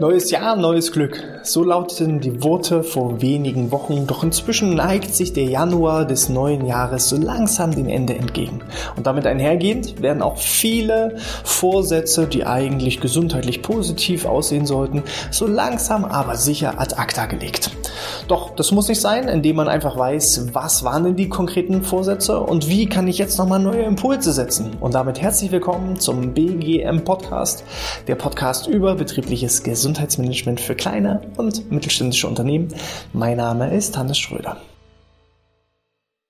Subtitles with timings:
[0.00, 1.22] Neues Jahr, neues Glück.
[1.42, 4.06] So lauteten die Worte vor wenigen Wochen.
[4.06, 8.62] Doch inzwischen neigt sich der Januar des neuen Jahres so langsam dem Ende entgegen.
[8.96, 16.04] Und damit einhergehend werden auch viele Vorsätze, die eigentlich gesundheitlich positiv aussehen sollten, so langsam
[16.04, 17.70] aber sicher ad acta gelegt.
[18.28, 22.40] Doch das muss nicht sein, indem man einfach weiß, was waren denn die konkreten Vorsätze
[22.40, 24.72] und wie kann ich jetzt nochmal neue Impulse setzen.
[24.80, 27.64] Und damit herzlich willkommen zum BGM Podcast,
[28.06, 32.68] der Podcast über betriebliches Gesundheitsmanagement für kleine und mittelständische Unternehmen.
[33.12, 34.56] Mein Name ist Hannes Schröder.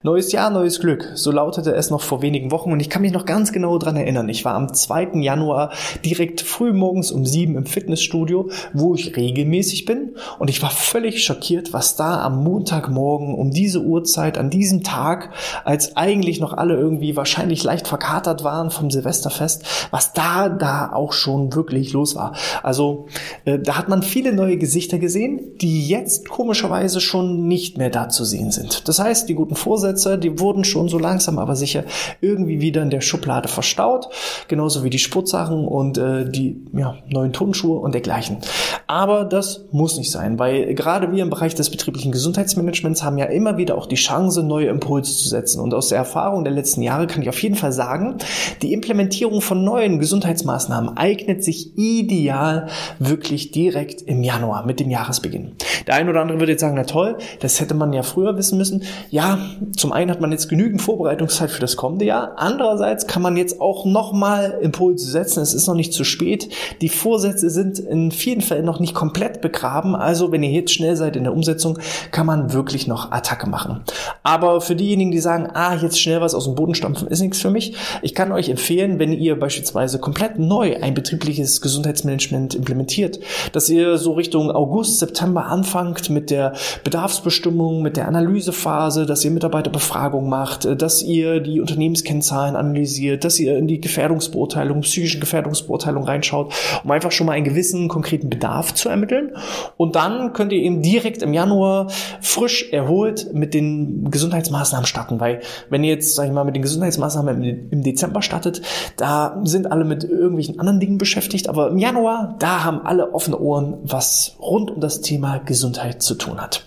[0.05, 1.13] Neues Jahr, neues Glück.
[1.15, 3.95] So lautete es noch vor wenigen Wochen und ich kann mich noch ganz genau dran
[3.95, 4.29] erinnern.
[4.29, 5.21] Ich war am 2.
[5.21, 5.71] Januar
[6.05, 11.25] direkt früh morgens um sieben im Fitnessstudio, wo ich regelmäßig bin und ich war völlig
[11.25, 15.31] schockiert, was da am Montagmorgen um diese Uhrzeit an diesem Tag,
[15.65, 21.13] als eigentlich noch alle irgendwie wahrscheinlich leicht verkatert waren vom Silvesterfest, was da da auch
[21.13, 22.35] schon wirklich los war.
[22.65, 23.07] Also
[23.45, 28.09] äh, da hat man viele neue Gesichter gesehen, die jetzt komischerweise schon nicht mehr da
[28.09, 28.89] zu sehen sind.
[28.89, 31.85] Das heißt, die guten Vorsätze Vorsätze, die wurden schon so langsam aber sicher
[32.21, 34.09] irgendwie wieder in der Schublade verstaut,
[34.49, 38.39] genauso wie die Sportsachen und äh, die ja, neuen Turnschuhe und dergleichen.
[38.87, 43.27] Aber das muss nicht sein, weil gerade wir im Bereich des betrieblichen Gesundheitsmanagements haben ja
[43.27, 45.61] immer wieder auch die Chance, neue Impulse zu setzen.
[45.61, 48.17] Und aus der Erfahrung der letzten Jahre kann ich auf jeden Fall sagen,
[48.63, 55.53] die Implementierung von neuen Gesundheitsmaßnahmen eignet sich ideal wirklich direkt im Januar mit dem Jahresbeginn.
[55.87, 58.59] Der eine oder andere würde jetzt sagen, na toll, das hätte man ja früher wissen
[58.59, 58.83] müssen.
[59.11, 59.39] Ja,
[59.83, 62.35] zum einen hat man jetzt genügend Vorbereitungszeit für das kommende Jahr.
[62.37, 65.43] Andererseits kann man jetzt auch nochmal Impulse setzen.
[65.43, 66.51] Es ist noch nicht zu spät.
[66.81, 69.97] Die Vorsätze sind in vielen Fällen noch nicht komplett begraben.
[69.97, 71.81] Also wenn ihr jetzt schnell seid in der Umsetzung,
[72.13, 73.81] kann man wirklich noch Attacke machen.
[74.23, 77.41] Aber für diejenigen, die sagen, ah, jetzt schnell was aus dem Boden stampfen, ist nichts
[77.41, 77.75] für mich.
[78.03, 83.19] Ich kann euch empfehlen, wenn ihr beispielsweise komplett neu ein betriebliches Gesundheitsmanagement implementiert,
[83.51, 86.53] dass ihr so Richtung August, September anfangt mit der
[86.85, 93.25] Bedarfsbestimmung, mit der Analysephase, dass ihr Mitarbeiter Mitarbeiterbefragung macht, äh, dass ihr die Unternehmenskennzahlen analysiert,
[93.25, 96.53] dass ihr in die Gefährdungsbeurteilung, psychischen Gefährdungsbeurteilung reinschaut,
[96.85, 99.33] um einfach schon mal einen gewissen konkreten Bedarf zu ermitteln.
[99.77, 101.91] Und dann könnt ihr eben direkt im Januar
[102.21, 105.41] frisch erholt mit den Gesundheitsmaßnahmen starten, weil
[105.71, 108.63] wenn ihr jetzt, sag ich mal, mit den Gesundheitsmaßnahmen im Dezember startet,
[108.97, 113.39] da sind alle mit irgendwelchen anderen Dingen beschäftigt, aber im Januar, da haben alle offene
[113.39, 116.65] Ohren, was rund um das Thema Gesundheit zu tun hat.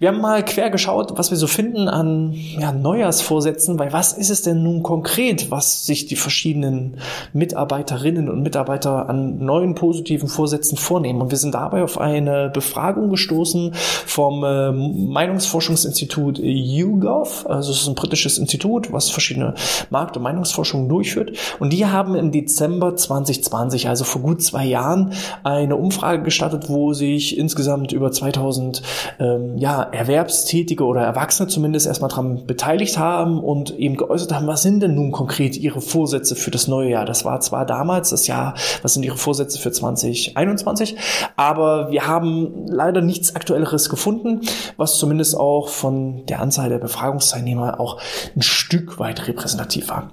[0.00, 4.30] Wir haben mal quer geschaut, was wir so finden an ja, Neujahrsvorsätzen, weil was ist
[4.30, 6.98] es denn nun konkret, was sich die verschiedenen
[7.32, 11.20] Mitarbeiterinnen und Mitarbeiter an neuen positiven Vorsätzen vornehmen?
[11.20, 17.46] Und wir sind dabei auf eine Befragung gestoßen vom äh, Meinungsforschungsinstitut YouGov.
[17.48, 19.54] Also es ist ein britisches Institut, was verschiedene
[19.90, 21.32] Markt- und Meinungsforschungen durchführt.
[21.58, 26.92] Und die haben im Dezember 2020, also vor gut zwei Jahren, eine Umfrage gestartet, wo
[26.92, 28.82] sich insgesamt über 2000
[29.18, 34.62] ähm, ja, Erwerbstätige oder Erwachsene zumindest erstmal daran beteiligt haben und eben geäußert haben, was
[34.62, 37.04] sind denn nun konkret ihre Vorsätze für das neue Jahr?
[37.04, 40.96] Das war zwar damals das Jahr, was sind ihre Vorsätze für 2021,
[41.36, 44.42] aber wir haben leider nichts Aktuelleres gefunden,
[44.76, 48.00] was zumindest auch von der Anzahl der Befragungsteilnehmer auch
[48.36, 50.10] ein Stück weit repräsentativ war.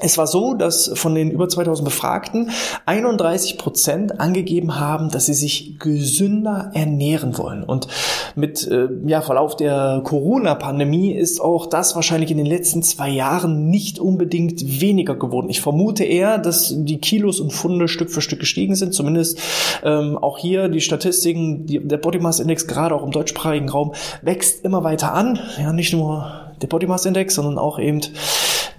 [0.00, 2.50] Es war so, dass von den über 2000 Befragten
[2.86, 7.62] 31 Prozent angegeben haben, dass sie sich gesünder ernähren wollen.
[7.62, 7.88] Und
[8.34, 13.68] mit äh, ja, Verlauf der Corona-Pandemie ist auch das wahrscheinlich in den letzten zwei Jahren
[13.68, 15.50] nicht unbedingt weniger geworden.
[15.50, 18.94] Ich vermute eher, dass die Kilos und Funde Stück für Stück gestiegen sind.
[18.94, 19.38] Zumindest
[19.84, 23.92] ähm, auch hier die Statistiken, die, der Body Mass Index gerade auch im deutschsprachigen Raum
[24.22, 25.38] wächst immer weiter an.
[25.60, 28.00] Ja, nicht nur der Body Mass Index, sondern auch eben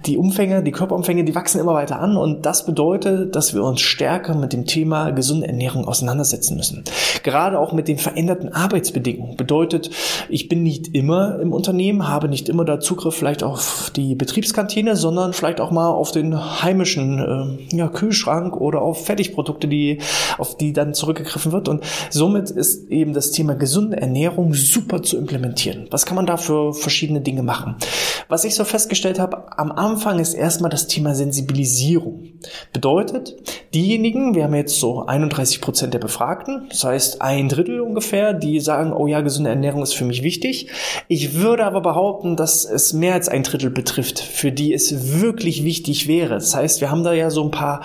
[0.06, 3.80] die Umfänge, die Körperumfänge, die wachsen immer weiter an und das bedeutet, dass wir uns
[3.80, 6.84] stärker mit dem Thema gesunde Ernährung auseinandersetzen müssen.
[7.22, 9.90] Gerade auch mit den veränderten Arbeitsbedingungen bedeutet,
[10.28, 14.96] ich bin nicht immer im Unternehmen, habe nicht immer da Zugriff vielleicht auf die Betriebskantine,
[14.96, 20.00] sondern vielleicht auch mal auf den heimischen äh, ja, Kühlschrank oder auf Fertigprodukte, die
[20.36, 25.16] auf die dann zurückgegriffen wird und somit ist eben das Thema gesunde Ernährung super zu
[25.16, 25.86] implementieren.
[25.90, 27.76] Was kann man da für verschiedene Dinge machen?
[28.28, 32.32] Was ich so festgestellt habe, am Anfang Anfang ist erstmal das Thema Sensibilisierung.
[32.72, 33.36] Bedeutet,
[33.74, 38.58] diejenigen, wir haben jetzt so 31 Prozent der Befragten, das heißt ein Drittel ungefähr, die
[38.58, 40.68] sagen, oh ja, gesunde Ernährung ist für mich wichtig.
[41.06, 45.62] Ich würde aber behaupten, dass es mehr als ein Drittel betrifft, für die es wirklich
[45.62, 46.34] wichtig wäre.
[46.34, 47.82] Das heißt, wir haben da ja so ein paar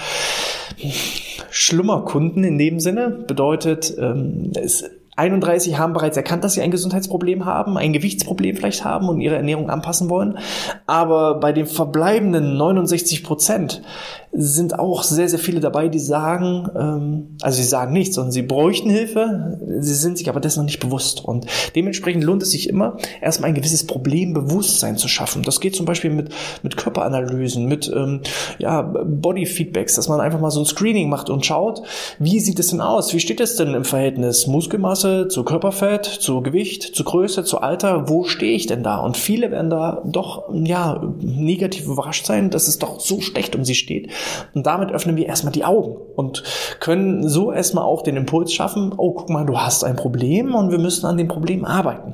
[1.51, 3.11] Schlummerkunden in dem Sinne.
[3.27, 4.83] Bedeutet, ähm, es
[5.19, 9.35] 31 haben bereits erkannt, dass sie ein Gesundheitsproblem haben, ein Gewichtsproblem vielleicht haben und ihre
[9.35, 10.39] Ernährung anpassen wollen.
[10.87, 13.81] Aber bei den verbleibenden 69 Prozent
[14.31, 18.43] sind auch sehr, sehr viele dabei, die sagen, ähm, also sie sagen nichts, sondern sie
[18.43, 21.25] bräuchten Hilfe, sie sind sich aber dessen noch nicht bewusst.
[21.25, 25.41] Und dementsprechend lohnt es sich immer, erstmal ein gewisses Problembewusstsein zu schaffen.
[25.43, 26.29] Das geht zum Beispiel mit,
[26.61, 28.21] mit Körperanalysen, mit ähm,
[28.59, 31.81] ja, Bodyfeedbacks, dass man einfach mal so ein Screening macht und schaut,
[32.19, 33.13] wie sieht es denn aus?
[33.13, 38.09] Wie steht es denn im Verhältnis Muskelmasse zu Körperfett, zu Gewicht, zu Größe, zu Alter?
[38.09, 38.97] Wo stehe ich denn da?
[38.97, 43.65] Und viele werden da doch ja negativ überrascht sein, dass es doch so schlecht um
[43.65, 44.11] sie steht.
[44.53, 46.43] Und damit öffnen wir erstmal die Augen und
[46.79, 50.71] können so erstmal auch den Impuls schaffen, oh, guck mal, du hast ein Problem und
[50.71, 52.13] wir müssen an dem Problem arbeiten.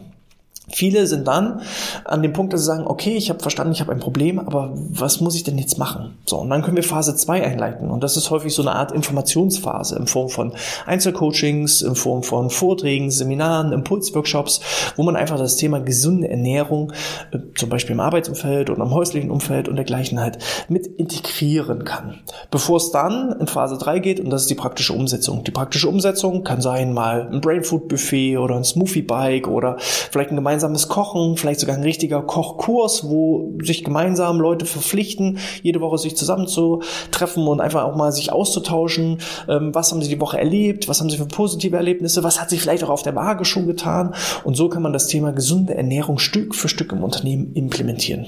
[0.75, 1.61] Viele sind dann
[2.03, 4.73] an dem Punkt, dass sie sagen, okay, ich habe verstanden, ich habe ein Problem, aber
[4.75, 6.17] was muss ich denn jetzt machen?
[6.25, 7.89] So, und dann können wir Phase 2 einleiten.
[7.89, 10.51] Und das ist häufig so eine Art Informationsphase in Form von
[10.85, 14.59] Einzelcoachings, in Form von Vorträgen, Seminaren, Impulsworkshops,
[14.97, 16.91] wo man einfach das Thema gesunde Ernährung,
[17.31, 22.15] äh, zum Beispiel im Arbeitsumfeld oder im häuslichen Umfeld und dergleichen halt mit integrieren kann.
[22.51, 25.45] Bevor es dann in Phase 3 geht, und das ist die praktische Umsetzung.
[25.45, 30.31] Die praktische Umsetzung kann sein mal ein Brainfood Buffet oder ein Smoothie Bike oder vielleicht
[30.31, 35.81] ein gemeinsames gemeinsames Kochen, vielleicht sogar ein richtiger Kochkurs, wo sich gemeinsam Leute verpflichten, jede
[35.81, 39.19] Woche sich zusammenzutreffen und einfach auch mal sich auszutauschen.
[39.47, 40.87] Ähm, was haben sie die Woche erlebt?
[40.87, 42.23] Was haben sie für positive Erlebnisse?
[42.23, 44.15] Was hat sich vielleicht auch auf der Waage schon getan?
[44.43, 48.25] Und so kann man das Thema gesunde Ernährung Stück für Stück im Unternehmen implementieren.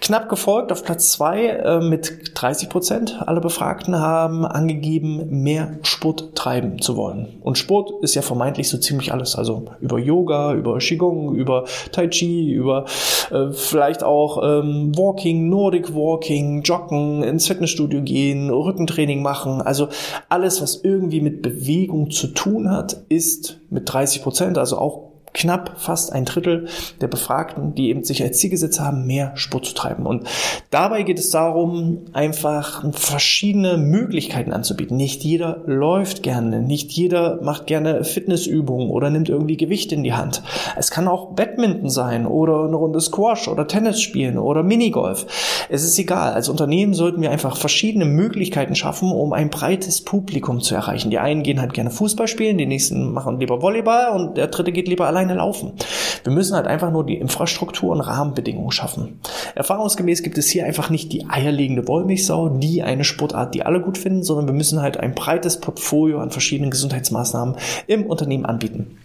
[0.00, 6.34] Knapp gefolgt auf Platz zwei äh, mit 30 Prozent aller Befragten haben angegeben, mehr Sport
[6.34, 7.38] treiben zu wollen.
[7.40, 9.36] Und Sport ist ja vermeintlich so ziemlich alles.
[9.36, 12.86] Also über Yoga, über Qigong, über Tai Chi, über
[13.30, 19.62] äh, vielleicht auch ähm, Walking, Nordic Walking, Joggen, ins Fitnessstudio gehen, Rückentraining machen.
[19.62, 19.88] Also
[20.28, 25.74] alles, was irgendwie mit Bewegung zu tun hat, ist mit 30 Prozent, also auch knapp
[25.78, 26.68] fast ein Drittel
[27.00, 30.06] der Befragten, die eben sich als Ziel gesetzt haben, mehr Sport zu treiben.
[30.06, 30.28] Und
[30.70, 34.96] dabei geht es darum, einfach verschiedene Möglichkeiten anzubieten.
[34.96, 40.12] Nicht jeder läuft gerne, nicht jeder macht gerne Fitnessübungen oder nimmt irgendwie Gewicht in die
[40.12, 40.42] Hand.
[40.76, 45.26] Es kann auch Badminton sein oder eine Runde Squash oder Tennis spielen oder Minigolf.
[45.68, 46.32] Es ist egal.
[46.34, 51.10] Als Unternehmen sollten wir einfach verschiedene Möglichkeiten schaffen, um ein breites Publikum zu erreichen.
[51.10, 54.72] Die einen gehen halt gerne Fußball spielen, die nächsten machen lieber Volleyball und der dritte
[54.72, 55.72] geht lieber allein alleine laufen.
[56.24, 59.20] Wir müssen halt einfach nur die Infrastruktur und Rahmenbedingungen schaffen.
[59.54, 63.98] Erfahrungsgemäß gibt es hier einfach nicht die eierlegende Wollmilchsau, die eine Sportart, die alle gut
[63.98, 68.98] finden, sondern wir müssen halt ein breites Portfolio an verschiedenen Gesundheitsmaßnahmen im Unternehmen anbieten.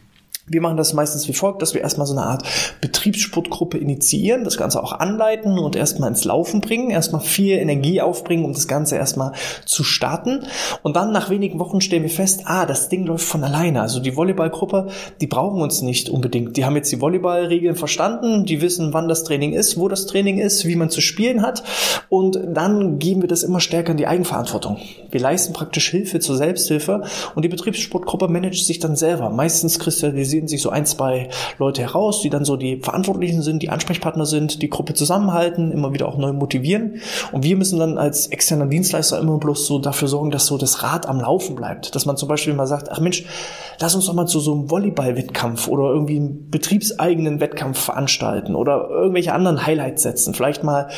[0.49, 2.47] Wir machen das meistens wie folgt, dass wir erstmal so eine Art
[2.79, 8.45] Betriebssportgruppe initiieren, das Ganze auch anleiten und erstmal ins Laufen bringen, erstmal viel Energie aufbringen,
[8.45, 9.33] um das Ganze erstmal
[9.65, 10.45] zu starten.
[10.83, 13.81] Und dann nach wenigen Wochen stellen wir fest, ah, das Ding läuft von alleine.
[13.81, 14.87] Also die Volleyballgruppe,
[15.19, 16.55] die brauchen uns nicht unbedingt.
[16.55, 20.37] Die haben jetzt die Volleyballregeln verstanden, die wissen, wann das Training ist, wo das Training
[20.37, 21.63] ist, wie man zu spielen hat.
[22.07, 24.77] Und dann geben wir das immer stärker in die Eigenverantwortung.
[25.11, 27.03] Wir leisten praktisch Hilfe zur Selbsthilfe
[27.35, 29.29] und die Betriebssportgruppe managt sich dann selber.
[29.29, 33.61] Meistens kristallisiert kristallisieren sich so ein, zwei Leute heraus, die dann so die Verantwortlichen sind,
[33.61, 37.01] die Ansprechpartner sind, die Gruppe zusammenhalten, immer wieder auch neu motivieren.
[37.31, 40.83] Und wir müssen dann als externer Dienstleister immer bloß so dafür sorgen, dass so das
[40.83, 41.95] Rad am Laufen bleibt.
[41.95, 43.25] Dass man zum Beispiel mal sagt, ach Mensch,
[43.79, 48.89] lass uns doch mal zu so einem Volleyball-Wettkampf oder irgendwie einen betriebseigenen Wettkampf veranstalten oder
[48.89, 50.33] irgendwelche anderen Highlights setzen.
[50.33, 50.89] Vielleicht mal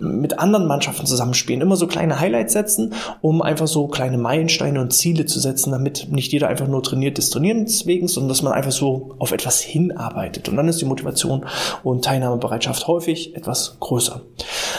[0.00, 4.92] mit anderen Mannschaften zusammenspielen, immer so kleine Highlights setzen, um einfach so kleine Meilensteine und
[4.92, 8.52] Ziele zu setzen, damit nicht jeder einfach nur trainiert des Trainierens wegen, sondern dass man
[8.52, 10.48] einfach so auf etwas hinarbeitet.
[10.48, 11.46] Und dann ist die Motivation
[11.82, 14.22] und Teilnahmebereitschaft häufig etwas größer.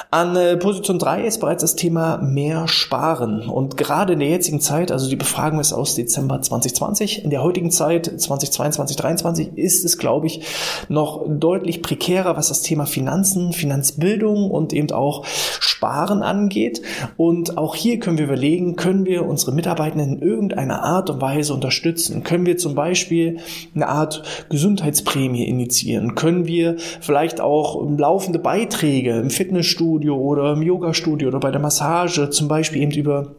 [0.09, 3.47] An äh, Position 3 ist bereits das Thema mehr sparen.
[3.47, 7.43] Und gerade in der jetzigen Zeit, also die Befragung ist aus Dezember 2020, in der
[7.43, 10.41] heutigen Zeit 2022, 2023 ist es, glaube ich,
[10.89, 16.81] noch deutlich prekärer, was das Thema Finanzen, Finanzbildung und eben auch auch Sparen angeht.
[17.17, 21.53] Und auch hier können wir überlegen, können wir unsere Mitarbeitenden in irgendeiner Art und Weise
[21.53, 22.23] unterstützen?
[22.23, 23.39] Können wir zum Beispiel
[23.75, 26.15] eine Art Gesundheitsprämie initiieren?
[26.15, 32.29] Können wir vielleicht auch laufende Beiträge im Fitnessstudio oder im Yogastudio oder bei der Massage
[32.29, 33.35] zum Beispiel eben über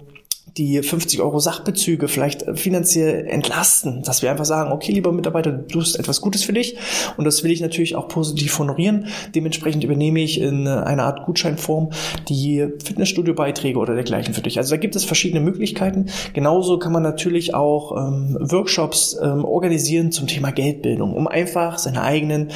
[0.56, 5.66] die 50 Euro Sachbezüge vielleicht finanziell entlasten, dass wir einfach sagen, okay, lieber Mitarbeiter, du
[5.66, 6.76] tust etwas Gutes für dich
[7.16, 9.06] und das will ich natürlich auch positiv honorieren.
[9.34, 11.90] Dementsprechend übernehme ich in einer Art Gutscheinform
[12.28, 14.58] die Fitnessstudio-Beiträge oder dergleichen für dich.
[14.58, 16.06] Also da gibt es verschiedene Möglichkeiten.
[16.34, 22.02] Genauso kann man natürlich auch ähm, Workshops ähm, organisieren zum Thema Geldbildung, um einfach seine
[22.02, 22.50] eigenen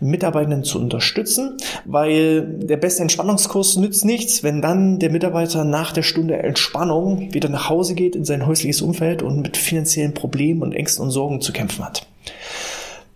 [0.00, 6.02] Mitarbeitenden zu unterstützen, weil der beste Entspannungskurs nützt nichts, wenn dann der Mitarbeiter nach der
[6.02, 10.72] Stunde Entspannung wieder nach Hause geht in sein häusliches Umfeld und mit finanziellen Problemen und
[10.72, 12.06] Ängsten und Sorgen zu kämpfen hat.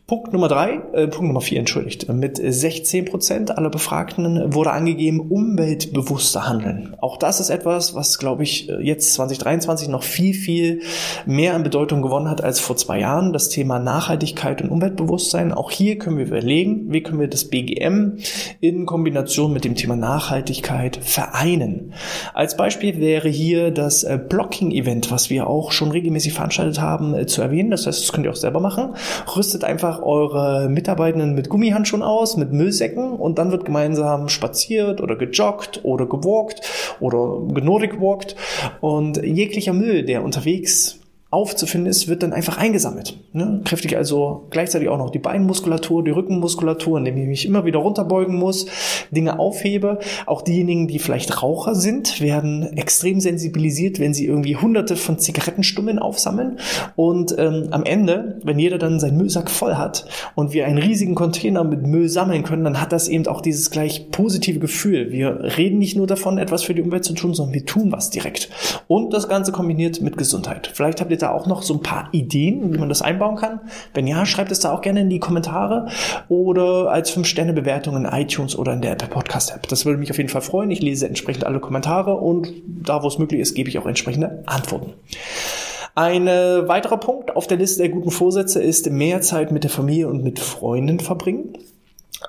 [0.08, 2.08] Punkt Nummer drei, äh, Punkt Nummer vier, entschuldigt.
[2.08, 6.94] Mit 16 Prozent aller Befragten wurde angegeben, umweltbewusster handeln.
[7.00, 10.82] Auch das ist etwas, was, glaube ich, jetzt 2023 noch viel, viel
[11.26, 13.32] mehr an Bedeutung gewonnen hat als vor zwei Jahren.
[13.32, 15.50] Das Thema Nachhaltigkeit und Umweltbewusstsein.
[15.50, 18.18] Auch hier können wir überlegen, wie können wir das BGM
[18.60, 21.94] in Kombination mit dem Thema Nachhaltigkeit vereinen.
[22.32, 27.26] Als Beispiel wäre hier das äh, Blocking-Event, was wir auch schon regelmäßig veranstaltet haben, äh,
[27.26, 27.72] zu erwähnen.
[27.72, 28.94] Das heißt, das könnt ihr auch selber machen.
[29.36, 35.00] Rüstet einfach einfach eure Mitarbeitenden mit Gummihandschuhen aus, mit Müllsäcken und dann wird gemeinsam spaziert
[35.00, 36.60] oder gejoggt oder gewalkt
[37.00, 38.36] oder genordic walkt.
[38.80, 40.98] Und jeglicher Müll, der unterwegs
[41.36, 43.18] aufzufinden ist, wird dann einfach eingesammelt.
[43.34, 43.60] Ne?
[43.64, 48.36] Kräftig also gleichzeitig auch noch die Beinmuskulatur, die Rückenmuskulatur, indem ich mich immer wieder runterbeugen
[48.36, 48.66] muss,
[49.10, 49.98] Dinge aufhebe.
[50.24, 55.98] Auch diejenigen, die vielleicht Raucher sind, werden extrem sensibilisiert, wenn sie irgendwie hunderte von Zigarettenstummeln
[55.98, 56.58] aufsammeln.
[56.96, 61.14] Und ähm, am Ende, wenn jeder dann seinen Müllsack voll hat und wir einen riesigen
[61.14, 65.12] Container mit Müll sammeln können, dann hat das eben auch dieses gleich positive Gefühl.
[65.12, 68.08] Wir reden nicht nur davon, etwas für die Umwelt zu tun, sondern wir tun was
[68.08, 68.48] direkt.
[68.88, 70.70] Und das Ganze kombiniert mit Gesundheit.
[70.72, 73.60] Vielleicht habt ihr da auch noch so ein paar Ideen, wie man das einbauen kann?
[73.94, 75.88] Wenn ja, schreibt es da auch gerne in die Kommentare
[76.28, 79.68] oder als 5-Sterne-Bewertung in iTunes oder in der Apple Podcast App.
[79.68, 80.70] Das würde mich auf jeden Fall freuen.
[80.70, 84.42] Ich lese entsprechend alle Kommentare und da, wo es möglich ist, gebe ich auch entsprechende
[84.46, 84.92] Antworten.
[85.94, 90.08] Ein weiterer Punkt auf der Liste der guten Vorsätze ist mehr Zeit mit der Familie
[90.08, 91.56] und mit Freunden verbringen.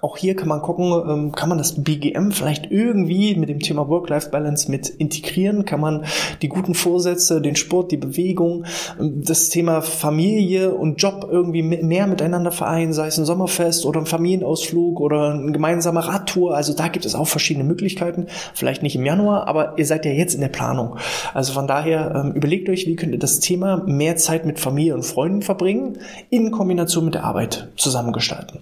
[0.01, 3.87] Auch hier kann man gucken, ähm, kann man das BGM vielleicht irgendwie mit dem Thema
[3.87, 5.65] Work-Life-Balance mit integrieren?
[5.65, 6.05] Kann man
[6.41, 8.65] die guten Vorsätze, den Sport, die Bewegung,
[8.99, 13.99] ähm, das Thema Familie und Job irgendwie mehr miteinander vereinen, sei es ein Sommerfest oder
[13.99, 16.55] ein Familienausflug oder eine gemeinsame Radtour?
[16.55, 18.27] Also da gibt es auch verschiedene Möglichkeiten.
[18.53, 20.97] Vielleicht nicht im Januar, aber ihr seid ja jetzt in der Planung.
[21.33, 24.93] Also von daher ähm, überlegt euch, wie könnt ihr das Thema mehr Zeit mit Familie
[24.93, 25.99] und Freunden verbringen
[26.29, 28.59] in Kombination mit der Arbeit zusammengestalten.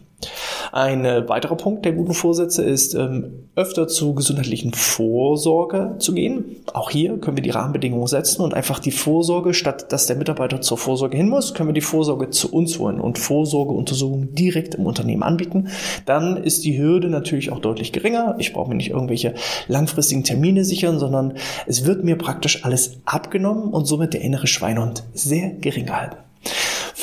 [0.71, 6.57] Ein äh, weiterer Punkt der guten Vorsätze ist, ähm, öfter zu gesundheitlichen Vorsorge zu gehen.
[6.73, 10.61] Auch hier können wir die Rahmenbedingungen setzen und einfach die Vorsorge, statt dass der Mitarbeiter
[10.61, 14.85] zur Vorsorge hin muss, können wir die Vorsorge zu uns holen und Vorsorgeuntersuchungen direkt im
[14.85, 15.69] Unternehmen anbieten.
[16.05, 18.35] Dann ist die Hürde natürlich auch deutlich geringer.
[18.39, 19.35] Ich brauche mir nicht irgendwelche
[19.67, 25.03] langfristigen Termine sichern, sondern es wird mir praktisch alles abgenommen und somit der innere Schweinehund
[25.13, 26.17] sehr gering gehalten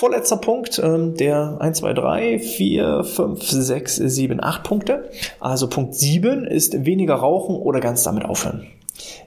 [0.03, 5.09] vorletzter Punkt, ähm, der 1, 2, 3, 4, 5, 6, 7, 8 Punkte.
[5.39, 8.67] Also Punkt 7 ist weniger rauchen oder ganz damit aufhören.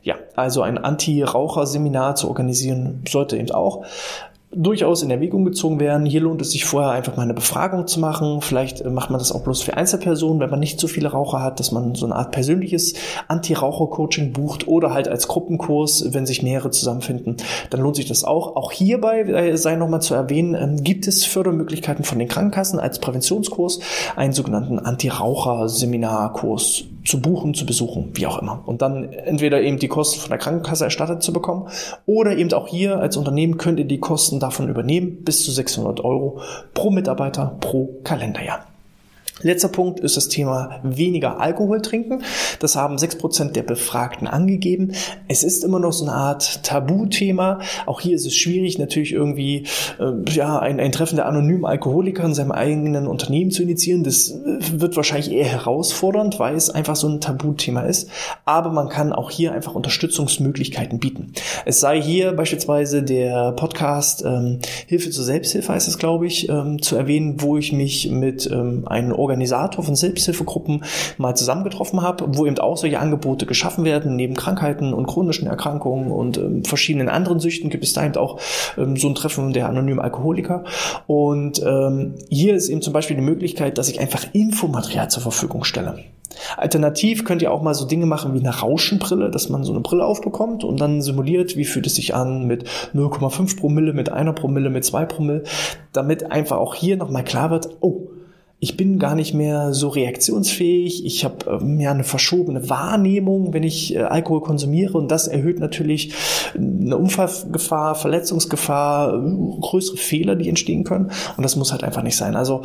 [0.04, 3.86] Ja, also ein Anti-Raucher-Seminar zu organisieren sollte eben auch
[4.56, 6.06] durchaus in Erwägung gezogen werden.
[6.06, 8.42] Hier lohnt es sich vorher einfach mal eine Befragung zu machen.
[8.42, 11.42] Vielleicht äh, macht man das auch bloß für Einzelpersonen, wenn man nicht so viele Raucher
[11.42, 12.94] hat, dass man so eine Art persönliches
[13.28, 17.38] Anti-Raucher-Coaching bucht oder halt als Gruppenkurs, wenn sich mehrere zusammenfinden.
[17.70, 18.56] Dann lohnt sich das auch.
[18.56, 23.00] Auch hierbei äh, sei nochmal zu erwähnen, ähm, gibt es Fördermöglichkeiten von den Krankenkassen als
[23.00, 23.80] Präventionskurs,
[24.16, 28.64] einen sogenannten Anti-Raucher-Seminarkurs zu buchen, zu besuchen, wie auch immer.
[28.66, 31.70] Und dann entweder eben die Kosten von der Krankenkasse erstattet zu bekommen
[32.06, 36.04] oder eben auch hier als Unternehmen könnt ihr die Kosten davon übernehmen, bis zu 600
[36.04, 36.42] Euro
[36.74, 38.75] pro Mitarbeiter pro Kalenderjahr.
[39.42, 42.24] Letzter Punkt ist das Thema weniger Alkohol trinken.
[42.60, 44.94] Das haben 6% der Befragten angegeben.
[45.28, 47.60] Es ist immer noch so eine Art Tabuthema.
[47.86, 49.66] Auch hier ist es schwierig, natürlich irgendwie
[50.00, 54.06] äh, ja, ein, ein Treffen der anonymen Alkoholiker in seinem eigenen Unternehmen zu initiieren.
[54.06, 58.10] Das äh, wird wahrscheinlich eher herausfordernd, weil es einfach so ein Tabuthema ist.
[58.46, 61.34] Aber man kann auch hier einfach Unterstützungsmöglichkeiten bieten.
[61.66, 66.82] Es sei hier beispielsweise der Podcast ähm, Hilfe zur Selbsthilfe heißt es, glaube ich, ähm,
[66.82, 70.84] zu erwähnen, wo ich mich mit ähm, einem Organisator von Selbsthilfegruppen
[71.18, 74.16] mal zusammengetroffen habe, wo eben auch solche Angebote geschaffen werden.
[74.16, 78.40] Neben Krankheiten und chronischen Erkrankungen und ähm, verschiedenen anderen Süchten gibt es da eben auch
[78.78, 80.64] ähm, so ein Treffen der anonymen Alkoholiker.
[81.08, 85.64] Und ähm, hier ist eben zum Beispiel die Möglichkeit, dass ich einfach Infomaterial zur Verfügung
[85.64, 86.04] stelle.
[86.58, 89.82] Alternativ könnt ihr auch mal so Dinge machen wie eine Rauschenbrille, dass man so eine
[89.82, 94.34] Brille aufbekommt und dann simuliert, wie fühlt es sich an mit 0,5 Promille, mit einer
[94.34, 95.44] Promille, mit zwei Promille,
[95.94, 98.08] damit einfach auch hier nochmal klar wird, oh,
[98.60, 103.64] ich bin gar nicht mehr so reaktionsfähig, ich habe ähm, ja eine verschobene Wahrnehmung, wenn
[103.64, 104.98] ich äh, Alkohol konsumiere.
[104.98, 106.14] Und das erhöht natürlich
[106.56, 109.22] eine Unfallgefahr, Verletzungsgefahr,
[109.60, 111.12] größere Fehler, die entstehen können.
[111.36, 112.38] Und das muss halt einfach nicht sein.
[112.38, 112.64] Also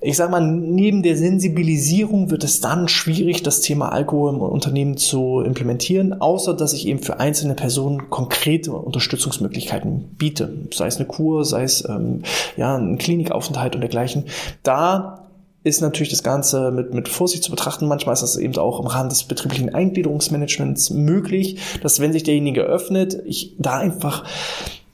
[0.00, 4.96] ich sage mal, neben der Sensibilisierung wird es dann schwierig, das Thema Alkohol im Unternehmen
[4.96, 11.06] zu implementieren, außer dass ich eben für einzelne Personen konkrete Unterstützungsmöglichkeiten biete, sei es eine
[11.06, 12.22] Kur, sei es ähm,
[12.56, 14.26] ja ein Klinikaufenthalt und dergleichen.
[14.62, 15.18] Da
[15.64, 17.86] ist natürlich das Ganze mit, mit Vorsicht zu betrachten.
[17.86, 22.62] Manchmal ist das eben auch im Rahmen des betrieblichen Eingliederungsmanagements möglich, dass wenn sich derjenige
[22.62, 24.24] öffnet, ich da einfach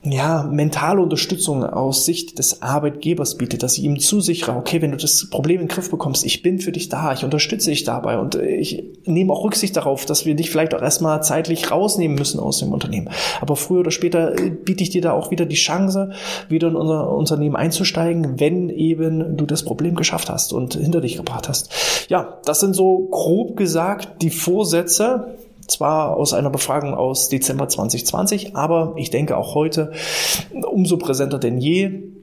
[0.04, 4.96] ja, mentale Unterstützung aus Sicht des Arbeitgebers bietet, dass ich ihm zusichere, okay, wenn du
[4.96, 8.18] das Problem in den Griff bekommst, ich bin für dich da, ich unterstütze dich dabei
[8.18, 12.38] und ich nehme auch Rücksicht darauf, dass wir dich vielleicht auch erstmal zeitlich rausnehmen müssen
[12.38, 13.10] aus dem Unternehmen.
[13.40, 16.12] Aber früher oder später äh, biete ich dir da auch wieder die Chance,
[16.48, 21.16] wieder in unser Unternehmen einzusteigen, wenn eben du das Problem geschafft hast und hinter dich
[21.16, 22.06] gebracht hast.
[22.08, 25.38] Ja, das sind so grob gesagt die Vorsätze,
[25.68, 29.92] zwar aus einer Befragung aus Dezember 2020, aber ich denke auch heute
[30.66, 32.17] umso präsenter denn je.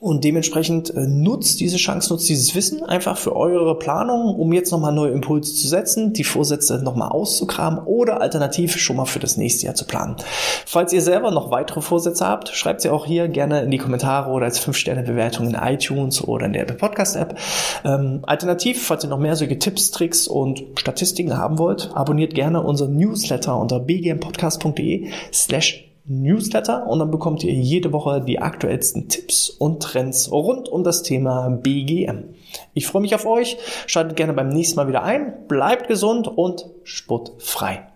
[0.00, 4.72] Und dementsprechend äh, nutzt diese Chance, nutzt dieses Wissen einfach für eure Planung, um jetzt
[4.72, 9.36] nochmal neue Impulse zu setzen, die Vorsätze nochmal auszukramen oder alternativ schon mal für das
[9.36, 10.16] nächste Jahr zu planen.
[10.64, 14.30] Falls ihr selber noch weitere Vorsätze habt, schreibt sie auch hier gerne in die Kommentare
[14.30, 17.38] oder als 5-Sterne-Bewertung in iTunes oder in der Podcast-App.
[17.84, 22.62] Ähm, alternativ, falls ihr noch mehr solche Tipps, Tricks und Statistiken haben wollt, abonniert gerne
[22.62, 29.48] unseren Newsletter unter bgmpodcast.de slash Newsletter und dann bekommt ihr jede Woche die aktuellsten Tipps
[29.48, 32.34] und Trends rund um das Thema BGM.
[32.74, 36.66] Ich freue mich auf euch, schaltet gerne beim nächsten Mal wieder ein, bleibt gesund und
[36.82, 37.86] sportfrei.